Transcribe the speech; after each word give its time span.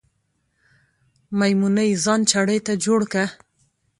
میمونۍ 1.37 1.91
ځان 2.03 2.19
چړې 2.31 2.57
ته 2.65 2.73
جوړ 2.85 3.01
که 3.11 3.23